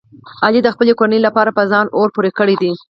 علي 0.45 0.59
د 0.63 0.67
خپلې 0.75 0.93
کورنۍ 0.99 1.19
لپاره 1.27 1.51
په 1.57 1.63
ځان 1.71 1.85
اور 1.97 2.09
پورې 2.15 2.29
کړی 2.37 2.55
دی. 2.61 2.71